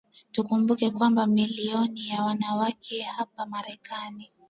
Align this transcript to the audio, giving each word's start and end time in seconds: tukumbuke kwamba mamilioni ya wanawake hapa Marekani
tukumbuke 0.31 0.89
kwamba 0.89 1.27
mamilioni 1.27 2.07
ya 2.09 2.23
wanawake 2.23 3.01
hapa 3.01 3.45
Marekani 3.45 4.29